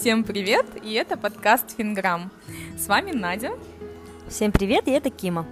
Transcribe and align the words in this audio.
Всем 0.00 0.24
привет, 0.24 0.64
и 0.82 0.94
это 0.94 1.18
подкаст 1.18 1.76
Финграм. 1.76 2.30
С 2.78 2.88
вами 2.88 3.12
Надя. 3.12 3.50
Всем 4.30 4.50
привет, 4.50 4.88
и 4.88 4.92
это 4.92 5.10
Кима. 5.10 5.46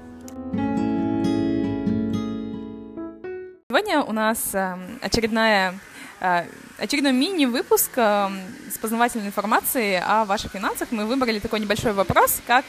Сегодня 3.69 4.01
у 4.01 4.13
нас 4.13 4.55
э, 4.55 4.79
очередная 5.03 5.79
э, 6.21 6.47
очередной 6.79 7.13
мини-выпуск 7.13 7.91
э, 7.97 8.29
с 8.73 8.79
познавательной 8.79 9.27
информацией 9.27 10.01
о 10.03 10.25
ваших 10.25 10.53
финансах. 10.53 10.93
Мы 10.93 11.05
выбрали 11.05 11.41
такой 11.41 11.61
небольшой 11.61 11.93
вопрос, 11.93 12.41
как 12.47 12.65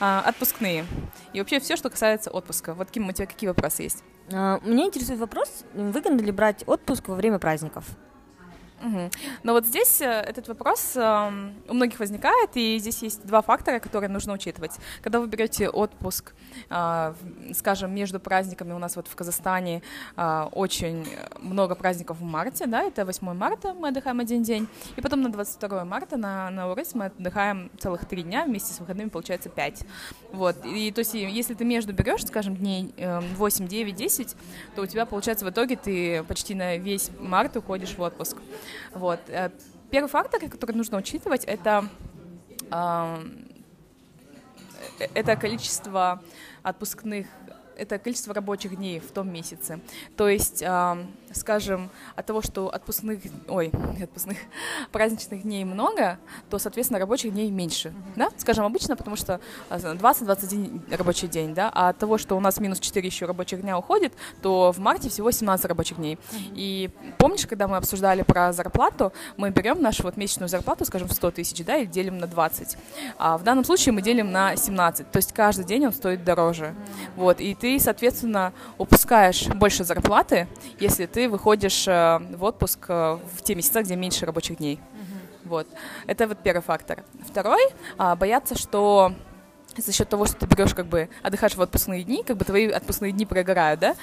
отпускные. 0.00 0.86
И 1.32 1.38
вообще 1.38 1.60
все, 1.60 1.76
что 1.76 1.88
касается 1.88 2.30
отпуска. 2.30 2.74
Вот, 2.74 2.90
Ким, 2.90 3.08
у 3.08 3.12
тебя 3.12 3.26
какие 3.28 3.46
вопросы 3.46 3.84
есть? 3.84 4.02
Меня 4.28 4.86
интересует 4.86 5.20
вопрос, 5.20 5.64
выгодно 5.72 6.20
ли 6.20 6.32
брать 6.32 6.64
отпуск 6.66 7.06
во 7.06 7.14
время 7.14 7.38
праздников? 7.38 7.84
Угу. 8.82 9.10
Но 9.44 9.52
вот 9.52 9.64
здесь 9.64 10.00
э, 10.00 10.06
этот 10.06 10.48
вопрос 10.48 10.96
э, 10.96 11.30
у 11.68 11.74
многих 11.74 12.00
возникает, 12.00 12.50
и 12.54 12.78
здесь 12.78 13.02
есть 13.02 13.24
два 13.24 13.40
фактора, 13.40 13.78
которые 13.78 14.10
нужно 14.10 14.32
учитывать. 14.32 14.72
Когда 15.02 15.20
вы 15.20 15.28
берете 15.28 15.68
отпуск, 15.68 16.32
э, 16.68 17.14
скажем, 17.54 17.94
между 17.94 18.18
праздниками, 18.18 18.72
у 18.72 18.78
нас 18.78 18.96
вот 18.96 19.06
в 19.06 19.14
Казахстане 19.14 19.82
э, 20.16 20.48
очень 20.52 21.06
много 21.38 21.76
праздников 21.76 22.18
в 22.18 22.22
марте, 22.22 22.66
да, 22.66 22.82
это 22.82 23.04
8 23.04 23.32
марта 23.34 23.72
мы 23.72 23.88
отдыхаем 23.88 24.18
один 24.18 24.42
день, 24.42 24.66
и 24.96 25.00
потом 25.00 25.22
на 25.22 25.30
22 25.30 25.84
марта 25.84 26.16
на, 26.16 26.50
на 26.50 26.68
Урыс 26.68 26.94
мы 26.94 27.06
отдыхаем 27.06 27.70
целых 27.78 28.04
три 28.06 28.24
дня, 28.24 28.44
вместе 28.44 28.74
с 28.74 28.80
выходными 28.80 29.10
получается 29.10 29.48
5. 29.48 29.84
Вот, 30.32 30.56
и 30.66 30.90
то 30.90 31.00
есть 31.00 31.14
если 31.14 31.54
ты 31.54 31.64
между 31.64 31.92
берешь, 31.92 32.26
скажем, 32.26 32.56
дней 32.56 32.92
э, 32.96 33.20
8, 33.20 33.68
9, 33.68 33.94
10, 33.94 34.36
то 34.74 34.82
у 34.82 34.86
тебя 34.86 35.06
получается 35.06 35.44
в 35.44 35.50
итоге 35.50 35.76
ты 35.76 36.24
почти 36.24 36.56
на 36.56 36.76
весь 36.78 37.10
март 37.20 37.56
уходишь 37.56 37.96
в 37.96 38.00
отпуск. 38.00 38.38
Вот. 38.92 39.20
Э, 39.28 39.50
первый 39.90 40.08
фактор, 40.08 40.40
который 40.48 40.76
нужно 40.76 40.98
учитывать, 40.98 41.44
это 41.44 41.88
э, 42.70 43.16
это 45.14 45.36
количество 45.36 46.22
отпускных 46.62 47.26
это 47.76 47.98
количество 47.98 48.34
рабочих 48.34 48.76
дней 48.76 49.00
в 49.00 49.10
том 49.10 49.32
месяце. 49.32 49.80
То 50.16 50.28
есть, 50.28 50.62
э, 50.62 51.06
скажем, 51.32 51.90
от 52.16 52.26
того, 52.26 52.42
что 52.42 52.68
отпускных, 52.68 53.20
ой, 53.48 53.70
отпускных, 54.02 54.38
праздничных 54.92 55.42
дней 55.42 55.64
много, 55.64 56.18
то, 56.50 56.58
соответственно, 56.58 56.98
рабочих 56.98 57.32
дней 57.32 57.50
меньше, 57.50 57.88
mm-hmm. 57.88 58.12
да? 58.16 58.28
Скажем, 58.36 58.64
обычно, 58.64 58.96
потому 58.96 59.16
что 59.16 59.40
20-21 59.70 60.82
а, 60.92 60.96
рабочий 60.96 61.28
день, 61.28 61.54
да, 61.54 61.70
а 61.72 61.90
от 61.90 61.98
того, 61.98 62.18
что 62.18 62.36
у 62.36 62.40
нас 62.40 62.58
минус 62.60 62.80
4 62.80 63.06
еще 63.06 63.26
рабочих 63.26 63.62
дня 63.62 63.78
уходит, 63.78 64.12
то 64.40 64.72
в 64.72 64.78
марте 64.78 65.08
всего 65.08 65.30
17 65.30 65.64
рабочих 65.66 65.96
дней. 65.96 66.14
Mm-hmm. 66.14 66.52
И 66.54 66.90
помнишь, 67.18 67.46
когда 67.46 67.68
мы 67.68 67.76
обсуждали 67.76 68.22
про 68.22 68.52
зарплату, 68.52 69.12
мы 69.36 69.50
берем 69.50 69.80
нашу 69.82 70.02
вот 70.04 70.16
месячную 70.16 70.48
зарплату, 70.48 70.84
скажем, 70.84 71.08
в 71.08 71.12
100 71.12 71.30
тысяч, 71.32 71.64
да, 71.64 71.76
и 71.78 71.86
делим 71.86 72.18
на 72.18 72.26
20. 72.26 72.76
А 73.18 73.38
в 73.38 73.42
данном 73.42 73.64
случае 73.64 73.92
мы 73.92 74.02
делим 74.02 74.30
на 74.30 74.56
17, 74.56 75.10
то 75.10 75.16
есть 75.16 75.32
каждый 75.32 75.64
день 75.64 75.86
он 75.86 75.92
стоит 75.92 76.24
дороже. 76.24 76.64
Mm-hmm. 76.64 77.10
Вот, 77.16 77.40
и 77.40 77.54
ты, 77.62 77.78
соответственно, 77.78 78.52
упускаешь 78.76 79.46
больше 79.46 79.84
зарплаты, 79.84 80.48
если 80.80 81.06
ты 81.06 81.28
выходишь 81.28 81.86
э, 81.86 82.18
в 82.36 82.42
отпуск 82.42 82.86
э, 82.88 83.18
в 83.36 83.42
те 83.42 83.54
месяца, 83.54 83.84
где 83.84 83.94
меньше 83.94 84.26
рабочих 84.26 84.56
дней. 84.56 84.80
Mm-hmm. 84.80 85.48
Вот. 85.48 85.68
Это 86.08 86.26
вот 86.26 86.38
первый 86.42 86.60
фактор. 86.60 87.04
Второй, 87.24 87.62
а, 87.98 88.16
бояться, 88.16 88.58
что 88.58 89.14
за 89.76 89.92
счет 89.92 90.08
того, 90.08 90.26
что 90.26 90.38
ты 90.38 90.46
берешь, 90.46 90.74
как 90.74 90.86
бы, 90.86 91.08
отдыхаешь 91.22 91.54
в 91.54 91.62
отпускные 91.62 92.02
дни, 92.02 92.24
как 92.24 92.36
бы 92.36 92.44
твои 92.44 92.68
отпускные 92.68 93.12
дни 93.12 93.26
прогорают, 93.26 93.78
да? 93.78 93.94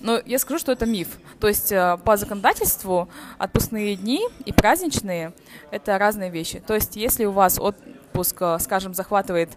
Но 0.00 0.18
я 0.24 0.38
скажу, 0.38 0.58
что 0.58 0.72
это 0.72 0.86
миф. 0.86 1.08
То 1.38 1.48
есть 1.48 1.70
э, 1.70 1.98
по 2.06 2.16
законодательству 2.16 3.10
отпускные 3.36 3.94
дни 3.94 4.26
и 4.46 4.54
праздничные— 4.54 5.34
это 5.70 5.98
разные 5.98 6.30
вещи. 6.30 6.60
То 6.66 6.74
есть 6.74 6.96
если 6.96 7.26
у 7.26 7.32
вас 7.32 7.58
отпуск, 7.58 8.42
скажем, 8.58 8.94
захватывает 8.94 9.50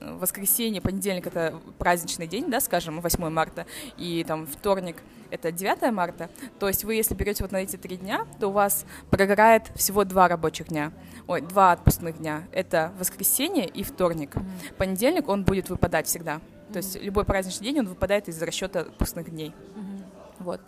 воскресенье, 0.00 0.80
понедельник 0.80 1.26
это 1.26 1.60
праздничный 1.78 2.26
день, 2.26 2.50
да, 2.50 2.60
скажем, 2.60 3.00
8 3.00 3.28
марта, 3.28 3.66
и 3.96 4.24
там 4.26 4.46
вторник 4.46 4.96
это 5.30 5.52
9 5.52 5.92
марта, 5.92 6.30
то 6.58 6.68
есть 6.68 6.84
вы, 6.84 6.94
если 6.94 7.14
берете 7.14 7.44
вот 7.44 7.52
на 7.52 7.58
эти 7.58 7.76
три 7.76 7.96
дня, 7.96 8.26
то 8.40 8.48
у 8.48 8.52
вас 8.52 8.84
прогорает 9.10 9.70
всего 9.74 10.04
два 10.04 10.28
рабочих 10.28 10.68
дня, 10.68 10.92
ой, 11.26 11.42
два 11.42 11.72
отпускных 11.72 12.18
дня. 12.18 12.44
Это 12.52 12.92
воскресенье 12.98 13.66
и 13.66 13.82
вторник. 13.82 14.34
Mm-hmm. 14.34 14.74
Понедельник 14.76 15.28
он 15.28 15.44
будет 15.44 15.68
выпадать 15.68 16.06
всегда. 16.06 16.36
Mm-hmm. 16.36 16.72
То 16.72 16.76
есть 16.78 17.02
любой 17.02 17.24
праздничный 17.24 17.66
день 17.66 17.80
он 17.80 17.88
выпадает 17.88 18.28
из 18.28 18.40
расчета 18.42 18.80
отпускных 18.80 19.30
дней. 19.30 19.52
Mm-hmm. 19.74 20.04
Вот 20.40 20.60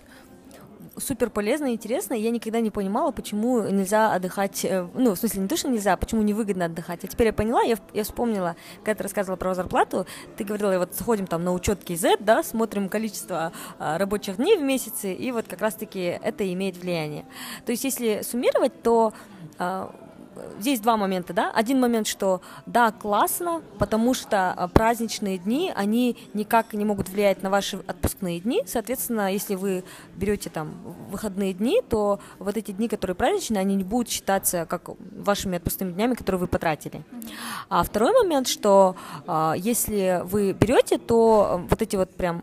супер 1.00 1.30
полезно 1.30 1.66
и 1.66 1.72
интересно. 1.72 2.14
Я 2.14 2.30
никогда 2.30 2.60
не 2.60 2.70
понимала, 2.70 3.10
почему 3.10 3.60
нельзя 3.62 4.12
отдыхать, 4.12 4.64
э, 4.64 4.86
ну, 4.94 5.14
в 5.14 5.18
смысле, 5.18 5.42
не 5.42 5.48
то, 5.48 5.56
что 5.56 5.68
нельзя, 5.68 5.96
почему 5.96 6.22
невыгодно 6.22 6.66
отдыхать. 6.66 7.04
А 7.04 7.06
теперь 7.06 7.28
я 7.28 7.32
поняла, 7.32 7.62
я, 7.62 7.76
я 7.92 8.04
вспомнила, 8.04 8.56
когда 8.84 8.96
ты 8.96 9.02
рассказывала 9.04 9.36
про 9.36 9.54
зарплату, 9.54 10.06
ты 10.36 10.44
говорила, 10.44 10.78
вот 10.78 10.94
сходим 10.94 11.26
там 11.26 11.44
на 11.44 11.52
учет 11.52 11.82
KZ, 11.82 12.16
да, 12.20 12.42
смотрим 12.42 12.88
количество 12.88 13.52
а, 13.78 13.98
рабочих 13.98 14.36
дней 14.36 14.56
в 14.56 14.62
месяце, 14.62 15.12
и 15.12 15.32
вот 15.32 15.46
как 15.48 15.60
раз-таки 15.60 16.00
это 16.22 16.50
имеет 16.52 16.76
влияние. 16.76 17.24
То 17.66 17.72
есть, 17.72 17.84
если 17.84 18.22
суммировать, 18.22 18.82
то 18.82 19.12
а, 19.58 19.94
здесь 20.58 20.80
два 20.80 20.96
момента, 20.96 21.32
да. 21.32 21.50
Один 21.50 21.80
момент, 21.80 22.06
что 22.06 22.40
да, 22.66 22.92
классно, 22.92 23.62
потому 23.78 24.14
что 24.14 24.52
а, 24.52 24.68
праздничные 24.68 25.38
дни, 25.38 25.72
они 25.74 26.16
никак 26.34 26.72
не 26.72 26.84
могут 26.84 27.08
влиять 27.08 27.42
на 27.42 27.50
ваши 27.50 27.78
отпускные 27.86 28.40
дни. 28.40 28.62
Соответственно, 28.66 29.32
если 29.32 29.54
вы 29.54 29.84
берете 30.16 30.50
там 30.50 30.74
выходные 31.10 31.52
дни, 31.52 31.82
то 31.88 32.20
вот 32.38 32.56
эти 32.56 32.72
дни, 32.72 32.88
которые 32.88 33.14
праздничные, 33.14 33.60
они 33.60 33.74
не 33.74 33.84
будут 33.84 34.08
считаться 34.08 34.66
как 34.66 34.90
вашими 35.16 35.56
отпускными 35.56 35.92
днями, 35.92 36.14
которые 36.14 36.40
вы 36.40 36.46
потратили. 36.46 37.04
А 37.68 37.82
второй 37.82 38.12
момент, 38.12 38.48
что 38.48 38.96
а, 39.26 39.54
если 39.56 40.22
вы 40.24 40.52
берете, 40.52 40.98
то 40.98 41.62
вот 41.68 41.82
эти 41.82 41.96
вот 41.96 42.10
прям 42.14 42.42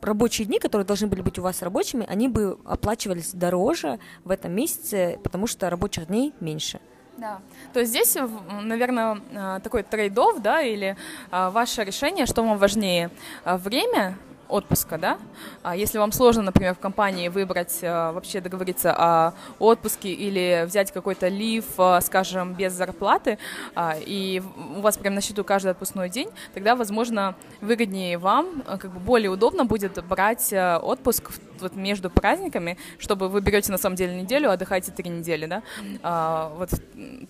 рабочие 0.00 0.46
дни, 0.46 0.58
которые 0.58 0.86
должны 0.86 1.06
были 1.06 1.22
быть 1.22 1.38
у 1.38 1.42
вас 1.42 1.62
рабочими, 1.62 2.06
они 2.08 2.28
бы 2.28 2.58
оплачивались 2.64 3.32
дороже 3.32 3.98
в 4.24 4.30
этом 4.30 4.52
месяце, 4.52 5.18
потому 5.22 5.46
что 5.46 5.70
рабочих 5.70 6.06
дней 6.08 6.34
меньше. 6.40 6.80
Да. 7.16 7.40
То 7.72 7.80
есть 7.80 7.92
здесь, 7.92 8.16
наверное, 8.62 9.20
э, 9.32 9.60
такой 9.62 9.82
трейдов, 9.82 10.42
да, 10.42 10.62
или 10.62 10.96
э, 11.30 11.50
ваше 11.50 11.84
решение, 11.84 12.26
что 12.26 12.42
вам 12.42 12.58
важнее, 12.58 13.10
э, 13.44 13.56
время 13.56 14.16
отпуска, 14.48 14.98
да? 14.98 15.18
А 15.62 15.74
если 15.74 15.98
вам 15.98 16.12
сложно, 16.12 16.42
например, 16.42 16.74
в 16.74 16.78
компании 16.78 17.28
выбрать, 17.28 17.78
вообще 17.80 18.40
договориться 18.40 18.94
о 18.94 19.32
отпуске 19.58 20.12
или 20.12 20.64
взять 20.66 20.92
какой-то 20.92 21.28
лив, 21.28 21.64
э, 21.78 22.00
скажем, 22.02 22.52
без 22.54 22.72
зарплаты, 22.72 23.38
а, 23.74 23.96
и 23.98 24.42
у 24.76 24.80
вас 24.80 24.98
прям 24.98 25.14
на 25.14 25.20
счету 25.20 25.44
каждый 25.44 25.70
отпускной 25.70 26.10
день, 26.10 26.28
тогда, 26.52 26.76
возможно, 26.76 27.34
выгоднее 27.60 28.18
вам, 28.18 28.62
как 28.62 28.92
бы 28.92 29.00
более 29.00 29.30
удобно 29.30 29.64
будет 29.64 30.04
брать 30.04 30.52
отпуск 30.52 31.30
вот 31.64 31.76
между 31.76 32.10
праздниками, 32.10 32.76
чтобы 32.98 33.28
вы 33.28 33.40
берете 33.40 33.72
на 33.72 33.78
самом 33.78 33.96
деле 33.96 34.14
неделю, 34.14 34.50
отдыхаете 34.50 34.92
три 34.92 35.10
недели, 35.10 35.46
да? 35.46 35.62
А, 36.02 36.52
вот 36.56 36.70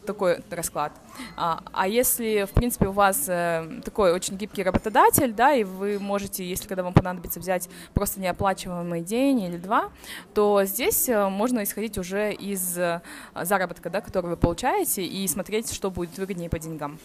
такой 0.06 0.38
расклад. 0.50 0.92
А, 1.36 1.62
а 1.72 1.88
если, 1.88 2.44
в 2.44 2.52
принципе, 2.52 2.88
у 2.88 2.92
вас 2.92 3.24
такой 3.84 4.12
очень 4.12 4.36
гибкий 4.36 4.62
работодатель, 4.62 5.32
да, 5.32 5.54
и 5.54 5.64
вы 5.64 5.98
можете, 5.98 6.44
если 6.44 6.68
когда 6.68 6.82
вам 6.82 6.92
понадобится 6.92 7.40
взять 7.40 7.68
просто 7.92 8.20
неоплачиваемый 8.20 9.02
день 9.02 9.40
или 9.42 9.56
два, 9.56 9.90
то 10.34 10.64
здесь 10.64 11.08
э, 11.08 11.28
можно 11.28 11.62
исходить 11.62 11.98
уже 11.98 12.32
из 12.32 12.78
э, 12.78 13.00
заработка, 13.34 13.90
да, 13.90 14.00
который 14.00 14.30
вы 14.30 14.36
получаете, 14.36 15.04
и 15.04 15.26
смотреть, 15.28 15.72
что 15.72 15.90
будет 15.90 16.18
выгоднее 16.18 16.48
по 16.48 16.58
деньгам. 16.58 16.98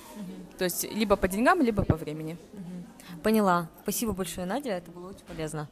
То 0.57 0.65
есть 0.65 0.91
либо 0.93 1.15
по 1.15 1.27
деньгам, 1.27 1.61
либо 1.61 1.83
по 1.83 1.95
времени. 1.95 2.37
Угу. 2.53 2.98
Поняла. 3.23 3.67
Спасибо 3.83 4.13
большое, 4.13 4.47
Надя, 4.47 4.71
это 4.71 4.91
было 4.91 5.09
очень 5.09 5.25
полезно. 5.27 5.67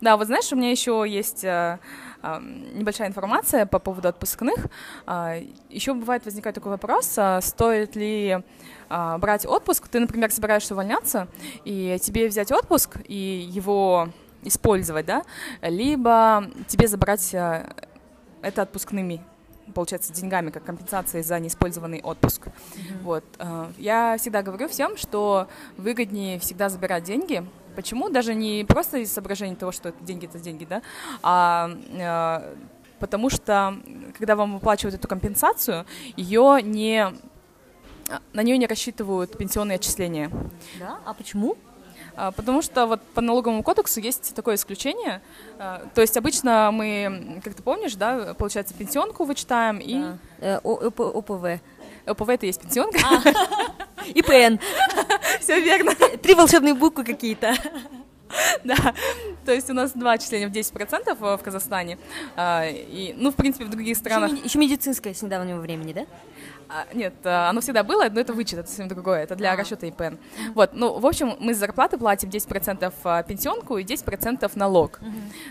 Да, 0.00 0.16
вот 0.16 0.26
знаешь, 0.26 0.50
у 0.52 0.56
меня 0.56 0.70
еще 0.70 1.04
есть 1.06 1.44
э, 1.44 1.78
э, 2.22 2.40
небольшая 2.74 3.08
информация 3.08 3.66
по 3.66 3.78
поводу 3.78 4.08
отпускных. 4.08 4.68
Э, 5.06 5.42
еще 5.68 5.92
бывает 5.92 6.24
возникает 6.24 6.54
такой 6.54 6.72
вопрос, 6.72 7.14
э, 7.18 7.40
стоит 7.42 7.96
ли 7.96 8.42
а, 8.88 9.18
брать 9.18 9.46
отпуск, 9.46 9.88
ты, 9.88 9.98
например, 9.98 10.30
собираешься 10.30 10.74
увольняться, 10.74 11.28
и 11.64 11.98
тебе 12.00 12.28
взять 12.28 12.52
отпуск 12.52 12.98
и 13.06 13.48
его 13.50 14.08
использовать, 14.42 15.06
да, 15.06 15.24
либо 15.62 16.44
тебе 16.68 16.86
забрать 16.86 17.34
а, 17.34 17.74
это 18.42 18.62
отпускными 18.62 19.24
получается, 19.74 20.12
деньгами, 20.12 20.50
как 20.50 20.64
компенсацией 20.64 21.22
за 21.22 21.38
неиспользованный 21.38 22.00
отпуск. 22.02 22.46
Mm-hmm. 22.46 23.02
Вот. 23.02 23.24
А, 23.38 23.70
я 23.78 24.16
всегда 24.18 24.42
говорю 24.42 24.68
всем, 24.68 24.96
что 24.96 25.48
выгоднее 25.76 26.38
всегда 26.38 26.68
забирать 26.68 27.04
деньги. 27.04 27.44
Почему? 27.76 28.08
Даже 28.08 28.34
не 28.34 28.64
просто 28.64 28.98
из 28.98 29.12
соображения 29.12 29.56
того, 29.56 29.72
что 29.72 29.92
деньги— 30.00 30.26
это 30.26 30.38
деньги, 30.38 30.64
да, 30.64 30.82
а 31.22 31.70
потому 33.00 33.28
что, 33.28 33.76
когда 34.16 34.36
вам 34.36 34.54
выплачивают 34.54 34.94
эту 34.94 35.08
компенсацию, 35.08 35.84
ее 36.16 36.60
не 36.62 37.12
на 38.32 38.42
нее 38.42 38.58
не 38.58 38.66
рассчитывают 38.66 39.36
пенсионные 39.36 39.76
отчисления. 39.76 40.30
Да? 40.78 40.98
А 41.04 41.14
почему? 41.14 41.56
А, 42.16 42.30
потому 42.32 42.62
что 42.62 42.86
вот 42.86 43.02
по 43.14 43.20
налоговому 43.20 43.62
кодексу 43.62 44.00
есть 44.00 44.34
такое 44.34 44.54
исключение. 44.54 45.20
А, 45.58 45.82
то 45.94 46.00
есть 46.00 46.16
обычно 46.16 46.70
мы, 46.72 47.40
как 47.42 47.54
ты 47.54 47.62
помнишь, 47.62 47.94
да, 47.94 48.34
получается, 48.34 48.74
пенсионку 48.74 49.24
вычитаем 49.24 49.78
и... 49.78 49.98
Да. 49.98 50.18
Э, 50.40 50.58
ОПВ. 50.62 51.60
ОПВ 52.06 52.28
это 52.28 52.46
есть 52.46 52.60
пенсионка. 52.60 52.98
А. 53.04 54.04
ИПН. 54.14 54.60
Все 55.40 55.60
верно. 55.60 55.94
Три 56.22 56.34
волшебные 56.34 56.74
буквы 56.74 57.04
какие-то. 57.04 57.54
Да, 58.64 58.94
то 59.44 59.52
есть 59.52 59.70
у 59.70 59.74
нас 59.74 59.92
два 59.92 60.12
отчисления 60.12 60.48
в 60.48 60.52
10% 60.52 61.14
в 61.14 61.42
Казахстане. 61.42 61.98
И, 62.36 63.14
ну, 63.16 63.30
в 63.30 63.36
принципе, 63.36 63.64
в 63.64 63.70
других 63.70 63.96
странах... 63.96 64.32
Еще 64.44 64.58
медицинское 64.58 65.14
с 65.14 65.22
недавнего 65.22 65.60
времени, 65.60 65.92
да? 65.92 66.06
А, 66.74 66.86
нет, 66.92 67.14
а, 67.22 67.50
оно 67.50 67.60
всегда 67.60 67.84
было, 67.84 68.08
но 68.10 68.18
это 68.18 68.32
вычет, 68.32 68.58
это 68.58 68.68
совсем 68.68 68.88
другое, 68.88 69.22
это 69.22 69.36
для 69.36 69.52
а. 69.52 69.56
расчета 69.56 69.86
ИПН. 69.86 70.16
Вот, 70.54 70.70
ну, 70.72 70.98
в 70.98 71.06
общем, 71.06 71.36
мы 71.38 71.54
с 71.54 71.58
зарплаты 71.58 71.98
платим 71.98 72.30
10% 72.30 72.92
а, 73.04 73.22
пенсионку 73.22 73.78
и 73.78 73.84
10% 73.84 74.50
налог. 74.56 74.98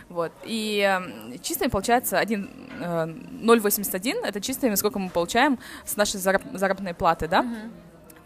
Вот, 0.09 0.33
и 0.43 0.99
чистыми 1.41 1.69
получается 1.69 2.21
0,81, 2.21 4.25
это 4.25 4.41
чистыми, 4.41 4.75
сколько 4.75 4.99
мы 4.99 5.09
получаем 5.09 5.59
с 5.85 5.95
нашей 5.95 6.17
зараб- 6.17 6.57
заработной 6.57 6.93
платы, 6.93 7.29
да? 7.29 7.45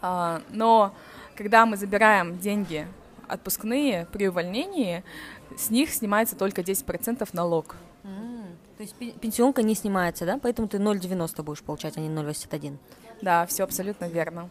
А, 0.02 0.42
но 0.50 0.92
когда 1.36 1.66
мы 1.66 1.76
забираем 1.76 2.38
деньги 2.38 2.84
отпускные 3.28 4.08
при 4.12 4.28
увольнении, 4.28 5.04
с 5.56 5.70
них 5.70 5.90
снимается 5.90 6.34
только 6.34 6.62
10% 6.62 7.28
налог. 7.32 7.76
То 8.78 8.84
есть 8.84 8.94
пенсионка 9.20 9.64
не 9.64 9.74
снимается, 9.74 10.24
да? 10.24 10.38
Поэтому 10.40 10.68
ты 10.68 10.78
0,90 10.78 11.42
будешь 11.42 11.64
получать, 11.64 11.96
а 11.96 12.00
не 12.00 12.08
0,81. 12.08 12.76
Да, 13.20 13.44
все 13.46 13.64
абсолютно 13.64 14.04
верно. 14.04 14.50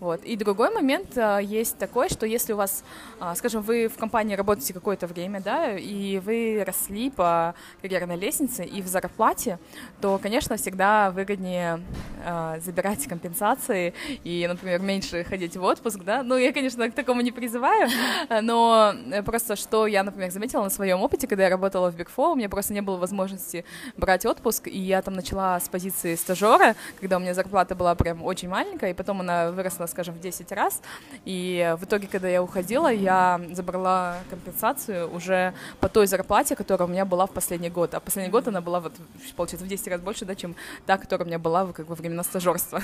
Вот. 0.00 0.24
И 0.24 0.34
другой 0.36 0.70
момент 0.70 1.16
а, 1.16 1.38
есть 1.38 1.76
такой, 1.76 2.08
что 2.08 2.24
если 2.24 2.54
у 2.54 2.56
вас, 2.56 2.82
а, 3.20 3.34
скажем, 3.34 3.62
вы 3.62 3.88
в 3.88 3.96
компании 3.96 4.34
работаете 4.34 4.72
какое-то 4.72 5.06
время, 5.06 5.40
да, 5.40 5.76
и 5.76 6.18
вы 6.18 6.64
росли 6.66 7.10
по 7.10 7.54
карьерной 7.82 8.16
лестнице 8.16 8.64
и 8.64 8.80
в 8.80 8.86
зарплате, 8.86 9.58
то, 10.00 10.18
конечно, 10.18 10.56
всегда 10.56 11.10
выгоднее 11.10 11.80
а, 12.24 12.58
забирать 12.60 13.06
компенсации 13.06 13.92
и, 14.24 14.46
например, 14.48 14.80
меньше 14.80 15.22
ходить 15.22 15.56
в 15.56 15.62
отпуск, 15.62 16.00
да. 16.02 16.22
Ну, 16.22 16.36
я, 16.38 16.52
конечно, 16.52 16.90
к 16.90 16.94
такому 16.94 17.20
не 17.20 17.30
призываю, 17.30 17.88
но 18.42 18.94
просто 19.26 19.54
что 19.54 19.86
я, 19.86 20.02
например, 20.02 20.30
заметила 20.30 20.62
на 20.62 20.70
своем 20.70 21.02
опыте, 21.02 21.26
когда 21.26 21.44
я 21.44 21.50
работала 21.50 21.90
в 21.90 21.96
Big 21.96 22.08
Four, 22.16 22.32
у 22.32 22.34
меня 22.36 22.48
просто 22.48 22.72
не 22.72 22.80
было 22.80 22.96
возможности 22.96 23.66
брать 23.98 24.24
отпуск, 24.24 24.66
и 24.66 24.78
я 24.78 25.02
там 25.02 25.12
начала 25.12 25.60
с 25.60 25.68
позиции 25.68 26.14
стажера, 26.14 26.74
когда 27.00 27.18
у 27.18 27.20
меня 27.20 27.34
зарплата 27.34 27.74
была 27.74 27.94
прям 27.94 28.24
очень 28.24 28.48
маленькая, 28.48 28.92
и 28.92 28.94
потом 28.94 29.20
она 29.20 29.50
выросла 29.60 29.86
скажем, 29.86 30.14
в 30.14 30.20
10 30.20 30.52
раз. 30.52 30.80
И 31.24 31.76
в 31.78 31.84
итоге, 31.84 32.06
когда 32.06 32.28
я 32.28 32.42
уходила, 32.42 32.88
я 32.88 33.40
забрала 33.52 34.16
компенсацию 34.30 35.12
уже 35.14 35.52
по 35.80 35.88
той 35.88 36.06
зарплате, 36.06 36.56
которая 36.56 36.88
у 36.88 36.90
меня 36.90 37.04
была 37.04 37.26
в 37.26 37.30
последний 37.30 37.70
год. 37.70 37.94
А 37.94 38.00
последний 38.00 38.30
год 38.30 38.48
она 38.48 38.60
была, 38.60 38.80
вот, 38.80 38.94
получается, 39.36 39.66
в 39.66 39.68
10 39.68 39.88
раз 39.88 40.00
больше, 40.00 40.24
да, 40.24 40.34
чем 40.34 40.56
та, 40.86 40.96
которая 40.96 41.26
у 41.26 41.28
меня 41.28 41.38
была 41.38 41.66
как 41.72 41.88
во 41.88 41.94
времена 41.94 42.22
стажерства. 42.22 42.80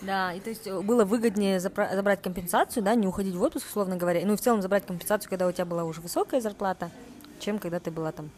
Да, 0.00 0.32
и 0.32 0.40
то 0.40 0.50
есть 0.50 0.68
было 0.68 1.04
выгоднее 1.04 1.60
забрать 1.60 2.22
компенсацию, 2.22 2.82
да, 2.82 2.94
не 2.94 3.06
уходить 3.06 3.34
в 3.34 3.42
отпуск, 3.42 3.66
условно 3.68 3.96
говоря, 3.96 4.20
ну 4.26 4.34
и 4.34 4.36
в 4.36 4.40
целом 4.40 4.60
забрать 4.60 4.84
компенсацию, 4.86 5.30
когда 5.30 5.46
у 5.46 5.52
тебя 5.52 5.64
была 5.64 5.84
уже 5.84 6.00
высокая 6.00 6.40
зарплата, 6.40 6.90
чем 7.38 7.58
когда 7.58 7.78
ты 7.78 7.90
была 7.90 8.10
там 8.10 8.30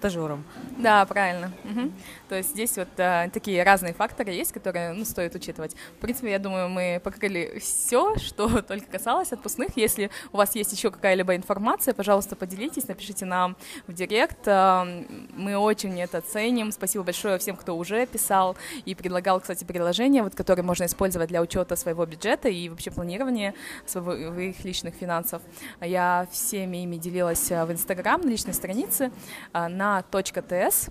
стажером. 0.00 0.44
Да, 0.78 1.04
правильно. 1.04 1.52
Угу. 1.64 1.92
То 2.30 2.36
есть 2.36 2.50
здесь 2.50 2.76
вот 2.78 2.88
а, 2.96 3.28
такие 3.28 3.62
разные 3.62 3.92
факторы 3.92 4.32
есть, 4.32 4.50
которые 4.50 4.92
ну, 4.92 5.04
стоит 5.04 5.34
учитывать. 5.34 5.76
В 5.98 6.00
принципе, 6.00 6.30
я 6.30 6.38
думаю, 6.38 6.70
мы 6.70 7.00
покрыли 7.04 7.58
все, 7.60 8.16
что 8.16 8.62
только 8.68 8.86
касалось 8.86 9.32
отпускных. 9.32 9.76
Если 9.76 10.10
у 10.32 10.38
вас 10.38 10.54
есть 10.54 10.72
еще 10.72 10.90
какая-либо 10.90 11.36
информация, 11.36 11.92
пожалуйста, 11.92 12.34
поделитесь, 12.34 12.88
напишите 12.88 13.26
нам 13.26 13.56
в 13.86 13.92
директ. 13.92 14.38
А, 14.46 14.86
мы 15.34 15.56
очень 15.58 16.00
это 16.00 16.22
ценим. 16.22 16.72
Спасибо 16.72 17.04
большое 17.04 17.38
всем, 17.38 17.56
кто 17.56 17.76
уже 17.76 18.06
писал 18.06 18.56
и 18.86 18.94
предлагал, 18.94 19.38
кстати, 19.40 19.64
приложения, 19.64 20.22
вот, 20.22 20.34
которые 20.34 20.64
можно 20.64 20.84
использовать 20.86 21.28
для 21.28 21.42
учета 21.42 21.76
своего 21.76 22.06
бюджета 22.06 22.48
и 22.48 22.70
вообще 22.70 22.90
планирования 22.90 23.54
своих 23.84 24.64
личных 24.64 24.94
финансов. 24.94 25.42
Я 25.82 26.26
всеми 26.32 26.78
ими 26.84 26.96
делилась 26.96 27.52
а, 27.52 27.66
в 27.66 27.72
Инстаграм, 27.72 28.18
на 28.22 28.30
личной 28.30 28.54
странице, 28.54 29.12
на 29.52 29.89
.ts 29.98 30.90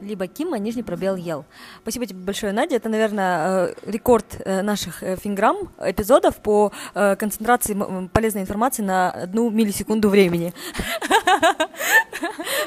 либо 0.00 0.26
Кима, 0.26 0.58
нижний 0.58 0.82
пробел 0.82 1.16
ел. 1.16 1.44
Спасибо 1.82 2.06
тебе 2.06 2.20
большое, 2.20 2.52
Надя. 2.52 2.76
Это, 2.76 2.88
наверное, 2.88 3.68
э, 3.68 3.74
рекорд 3.86 4.40
э, 4.44 4.62
наших 4.62 5.02
э, 5.02 5.16
финграмм 5.16 5.70
эпизодов 5.78 6.36
по 6.36 6.72
концентрации 6.94 7.76
полезной 8.08 8.42
информации 8.42 8.82
на 8.82 9.10
одну 9.10 9.50
миллисекунду 9.50 10.08
времени. 10.08 10.52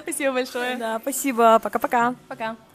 Спасибо 0.03 0.33
большое. 0.33 0.77
Да, 0.77 0.99
спасибо. 0.99 1.59
Пока-пока. 1.59 2.15
Пока. 2.27 2.55